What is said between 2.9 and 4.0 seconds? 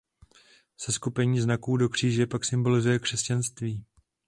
křesťanství.